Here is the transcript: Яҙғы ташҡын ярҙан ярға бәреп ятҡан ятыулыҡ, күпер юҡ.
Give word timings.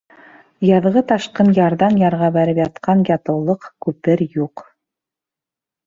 Яҙғы 0.67 1.03
ташҡын 1.11 1.51
ярҙан 1.59 2.01
ярға 2.05 2.31
бәреп 2.39 2.63
ятҡан 2.65 3.07
ятыулыҡ, 3.13 3.71
күпер 3.87 4.29
юҡ. 4.43 4.69